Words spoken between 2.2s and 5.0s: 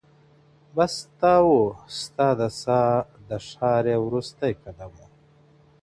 د ساه د ښاريې وروستی قدم و~